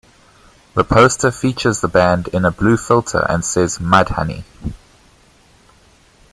The 0.73 0.83
poster 0.83 1.29
features 1.31 1.81
the 1.81 1.87
band 1.87 2.27
in 2.29 2.43
a 2.43 2.49
blue 2.49 2.75
filter 2.75 3.23
and 3.29 3.45
says 3.45 3.77
Mudhoney. 3.77 4.43